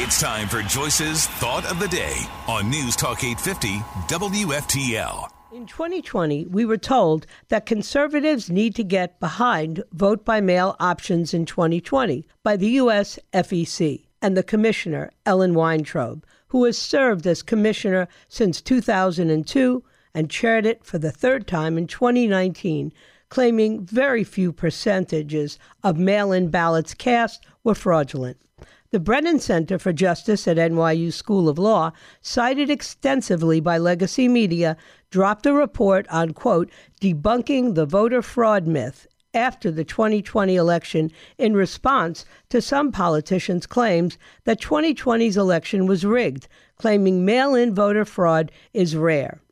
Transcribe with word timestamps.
It's 0.00 0.20
time 0.20 0.46
for 0.46 0.62
Joyce's 0.62 1.26
Thought 1.26 1.68
of 1.68 1.80
the 1.80 1.88
Day 1.88 2.24
on 2.46 2.70
News 2.70 2.94
Talk 2.94 3.24
850 3.24 3.78
WFTL. 4.06 5.28
In 5.50 5.66
2020, 5.66 6.46
we 6.46 6.64
were 6.64 6.76
told 6.76 7.26
that 7.48 7.66
conservatives 7.66 8.48
need 8.48 8.76
to 8.76 8.84
get 8.84 9.18
behind 9.18 9.82
vote 9.90 10.24
by 10.24 10.40
mail 10.40 10.76
options 10.78 11.34
in 11.34 11.46
2020 11.46 12.24
by 12.44 12.56
the 12.56 12.68
U.S. 12.82 13.18
FEC 13.32 14.04
and 14.22 14.36
the 14.36 14.44
commissioner, 14.44 15.10
Ellen 15.26 15.54
Weintraub, 15.54 16.24
who 16.46 16.62
has 16.62 16.78
served 16.78 17.26
as 17.26 17.42
commissioner 17.42 18.06
since 18.28 18.60
2002 18.60 19.82
and 20.14 20.30
chaired 20.30 20.64
it 20.64 20.84
for 20.84 20.98
the 20.98 21.10
third 21.10 21.48
time 21.48 21.76
in 21.76 21.88
2019, 21.88 22.92
claiming 23.30 23.84
very 23.84 24.22
few 24.22 24.52
percentages 24.52 25.58
of 25.82 25.98
mail 25.98 26.30
in 26.30 26.50
ballots 26.50 26.94
cast 26.94 27.44
were 27.64 27.74
fraudulent. 27.74 28.36
The 28.90 28.98
Brennan 28.98 29.38
Center 29.38 29.78
for 29.78 29.92
Justice 29.92 30.48
at 30.48 30.56
NYU 30.56 31.12
School 31.12 31.50
of 31.50 31.58
Law, 31.58 31.92
cited 32.22 32.70
extensively 32.70 33.60
by 33.60 33.76
legacy 33.76 34.28
media, 34.28 34.78
dropped 35.10 35.44
a 35.44 35.52
report 35.52 36.08
on, 36.08 36.32
quote, 36.32 36.70
debunking 36.98 37.74
the 37.74 37.84
voter 37.84 38.22
fraud 38.22 38.66
myth 38.66 39.06
after 39.34 39.70
the 39.70 39.84
2020 39.84 40.56
election 40.56 41.12
in 41.36 41.52
response 41.52 42.24
to 42.48 42.62
some 42.62 42.90
politicians' 42.90 43.66
claims 43.66 44.16
that 44.44 44.58
2020's 44.58 45.36
election 45.36 45.86
was 45.86 46.06
rigged, 46.06 46.48
claiming 46.76 47.26
mail 47.26 47.54
in 47.54 47.74
voter 47.74 48.06
fraud 48.06 48.50
is 48.72 48.96
rare. 48.96 49.42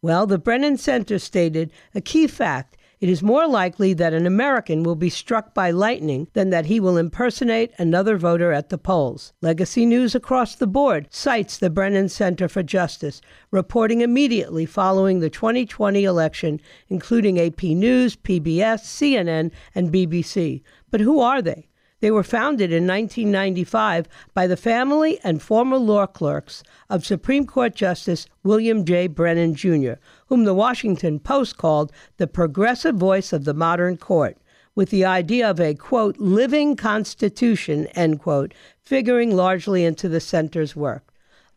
Well, 0.00 0.26
the 0.26 0.38
Brennan 0.38 0.78
Center 0.78 1.18
stated 1.18 1.72
a 1.94 2.00
key 2.00 2.26
fact 2.26 2.77
it 3.00 3.08
is 3.08 3.22
more 3.22 3.46
likely 3.46 3.94
that 3.94 4.12
an 4.12 4.26
American 4.26 4.82
will 4.82 4.96
be 4.96 5.10
struck 5.10 5.54
by 5.54 5.70
lightning 5.70 6.28
than 6.32 6.50
that 6.50 6.66
he 6.66 6.80
will 6.80 6.96
impersonate 6.96 7.72
another 7.78 8.16
voter 8.16 8.52
at 8.52 8.68
the 8.68 8.78
polls. 8.78 9.32
Legacy 9.40 9.86
News 9.86 10.14
across 10.14 10.54
the 10.54 10.66
board 10.66 11.06
cites 11.10 11.58
the 11.58 11.70
Brennan 11.70 12.08
Center 12.08 12.48
for 12.48 12.62
Justice, 12.62 13.20
reporting 13.50 14.00
immediately 14.00 14.66
following 14.66 15.20
the 15.20 15.30
2020 15.30 16.04
election, 16.04 16.60
including 16.88 17.40
AP 17.40 17.62
News, 17.62 18.16
PBS, 18.16 18.80
CNN, 18.82 19.50
and 19.74 19.92
BBC. 19.92 20.62
But 20.90 21.00
who 21.00 21.20
are 21.20 21.40
they? 21.40 21.68
They 22.00 22.12
were 22.12 22.22
founded 22.22 22.70
in 22.70 22.86
1995 22.86 24.08
by 24.32 24.46
the 24.46 24.56
family 24.56 25.18
and 25.24 25.42
former 25.42 25.78
law 25.78 26.06
clerks 26.06 26.62
of 26.88 27.04
Supreme 27.04 27.44
Court 27.44 27.74
Justice 27.74 28.26
William 28.44 28.84
J. 28.84 29.08
Brennan, 29.08 29.54
Jr., 29.54 29.94
whom 30.26 30.44
the 30.44 30.54
Washington 30.54 31.18
Post 31.18 31.56
called 31.56 31.90
the 32.18 32.28
progressive 32.28 32.94
voice 32.94 33.32
of 33.32 33.44
the 33.44 33.54
modern 33.54 33.96
court, 33.96 34.38
with 34.76 34.90
the 34.90 35.04
idea 35.04 35.50
of 35.50 35.58
a, 35.58 35.74
quote, 35.74 36.16
living 36.18 36.76
constitution, 36.76 37.88
end 37.88 38.20
quote, 38.20 38.54
figuring 38.80 39.34
largely 39.34 39.84
into 39.84 40.08
the 40.08 40.20
center's 40.20 40.76
work. 40.76 41.07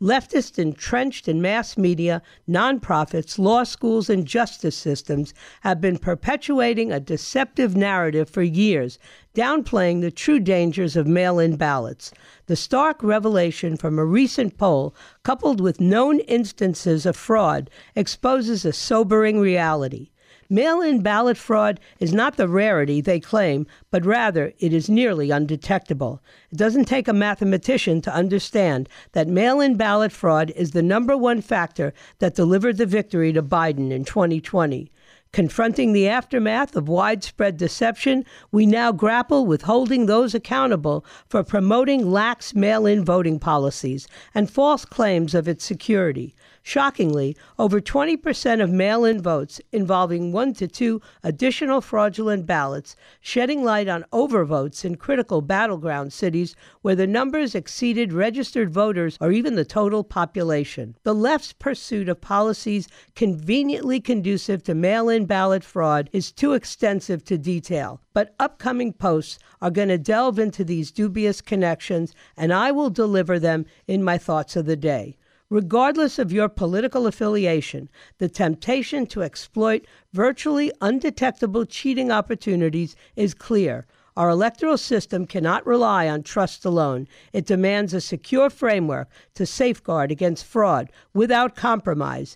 Leftists 0.02 0.58
entrenched 0.58 1.28
in 1.28 1.44
mass 1.44 1.78
media, 1.78 2.24
nonprofits, 2.50 3.38
law 3.38 3.64
schools, 3.64 4.10
and 4.10 4.26
justice 4.26 4.76
systems 4.76 5.32
have 5.62 5.80
been 5.80 6.00
perpetuating 6.00 6.92
a 6.92 7.00
deceptive 7.00 7.76
narrative 7.76 8.28
for 8.28 8.42
years, 8.42 8.98
downplaying 9.36 10.02
the 10.02 10.10
true 10.10 10.40
dangers 10.40 10.96
of 10.96 11.06
mail 11.06 11.38
in 11.38 11.56
ballots. 11.56 12.12
The 12.48 12.56
stark 12.56 13.04
revelation 13.04 13.78
from 13.78 14.00
a 14.00 14.06
recent 14.06 14.58
poll, 14.58 14.96
coupled 15.22 15.62
with 15.62 15.80
known 15.80 16.20
instances 16.22 17.06
of 17.06 17.16
fraud, 17.16 17.70
exposes 17.96 18.66
a 18.66 18.74
sobering 18.74 19.40
reality. 19.40 20.10
Mail 20.50 20.82
in 20.82 21.02
ballot 21.02 21.38
fraud 21.38 21.80
is 22.00 22.14
not 22.14 22.38
the 22.38 22.48
rarity 22.48 23.02
they 23.02 23.20
claim, 23.20 23.68
but 23.90 24.06
rather 24.06 24.54
it 24.60 24.74
is 24.74 24.90
nearly 24.90 25.32
undetectable. 25.32 26.22
It 26.52 26.58
doesn't 26.58 26.86
take 26.86 27.08
a 27.08 27.14
mathematician 27.14 28.02
to 28.02 28.14
understand 28.14 28.88
that 29.12 29.28
mail 29.28 29.60
in 29.60 29.76
ballot 29.76 30.12
fraud 30.12 30.52
is 30.52 30.72
the 30.72 30.82
number 30.82 31.18
one 31.18 31.42
factor 31.42 31.94
that 32.20 32.36
delivered 32.36 32.78
the 32.78 32.86
victory 32.86 33.34
to 33.34 33.44
Biden 33.44 33.92
in 33.92 34.06
2020. 34.06 34.92
Confronting 35.34 35.94
the 35.94 36.10
aftermath 36.10 36.76
of 36.76 36.90
widespread 36.90 37.56
deception, 37.56 38.26
we 38.52 38.66
now 38.66 38.92
grapple 38.92 39.46
with 39.46 39.62
holding 39.62 40.06
those 40.06 40.36
accountable 40.36 41.06
for 41.30 41.42
promoting 41.42 42.12
lax 42.12 42.54
mail 42.54 42.86
in 42.86 43.06
voting 43.06 43.40
policies 43.40 44.10
and 44.36 44.52
false 44.52 44.84
claims 44.84 45.34
of 45.34 45.48
its 45.48 45.64
security. 45.64 46.36
Shockingly, 46.64 47.36
over 47.58 47.82
20% 47.82 48.62
of 48.62 48.70
mail 48.70 49.04
in 49.04 49.20
votes 49.20 49.60
involving 49.72 50.32
one 50.32 50.54
to 50.56 50.68
two 50.68 51.02
additional 51.24 51.82
fraudulent 51.82 52.46
ballots, 52.46 52.96
shedding 53.20 53.64
light 53.64 53.88
on 53.88 54.06
overvotes 54.14 54.86
in 54.86 54.96
critical 54.96 55.42
battleground 55.42 56.14
cities 56.14 56.56
where 56.84 56.96
the 56.96 57.08
numbers 57.08 57.56
exceeded 57.56 58.14
registered 58.14 58.70
voters 58.70 59.18
or 59.20 59.32
even 59.32 59.56
the 59.56 59.66
total 59.66 60.04
population. 60.04 60.96
The 61.02 61.16
left's 61.16 61.54
pursuit 61.54 62.08
of 62.08 62.22
policies 62.22 62.88
conveniently 63.16 64.00
conducive 64.00 64.64
to 64.66 64.76
mail 64.76 65.10
in 65.10 65.21
ballot 65.26 65.64
fraud 65.64 66.10
is 66.14 66.32
too 66.32 66.54
extensive 66.54 67.24
to 67.26 67.38
detail. 67.38 68.02
But 68.14 68.36
upcoming 68.40 68.94
posts 68.94 69.40
are 69.62 69.72
going 69.72 69.90
to 69.90 69.98
delve 69.98 70.40
into 70.40 70.64
these 70.64 70.92
dubious 70.92 71.42
connections, 71.42 72.14
and 72.38 72.54
I 72.54 72.72
will 72.72 72.90
deliver 72.90 73.40
them 73.40 73.66
in 73.88 74.04
my 74.04 74.18
thoughts 74.18 74.56
of 74.56 74.66
the 74.66 74.76
day. 74.76 75.18
Regardless 75.50 76.18
of 76.18 76.32
your 76.32 76.48
political 76.48 77.08
affiliation, 77.08 77.90
the 78.20 78.30
temptation 78.30 79.06
to 79.08 79.22
exploit 79.22 79.86
virtually 80.14 80.72
undetectable 80.80 81.66
cheating 81.66 82.10
opportunities 82.10 82.96
is 83.18 83.34
clear. 83.34 83.86
Our 84.16 84.30
electoral 84.30 84.78
system 84.78 85.26
cannot 85.26 85.66
rely 85.66 86.08
on 86.08 86.24
trust 86.24 86.66
alone. 86.66 87.08
It 87.34 87.46
demands 87.46 87.94
a 87.94 88.02
secure 88.02 88.50
framework 88.50 89.10
to 89.36 89.46
safeguard 89.46 90.12
against 90.12 90.46
fraud 90.46 90.90
without 91.14 91.56
compromise. 91.56 92.36